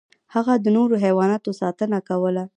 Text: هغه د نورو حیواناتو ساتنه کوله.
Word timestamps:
هغه 0.33 0.53
د 0.63 0.67
نورو 0.77 0.95
حیواناتو 1.03 1.49
ساتنه 1.61 1.97
کوله. 2.09 2.43